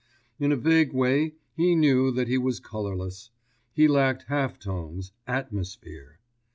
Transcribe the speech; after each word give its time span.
In 0.39 0.51
a 0.51 0.55
vague 0.57 0.93
way 0.93 1.35
he 1.53 1.75
knew 1.75 2.09
that 2.11 2.27
he 2.27 2.39
was 2.39 2.59
colourless: 2.59 3.29
he 3.71 3.87
lacked 3.87 4.23
half 4.29 4.57
tones, 4.57 5.11
atmosphere. 5.27 6.17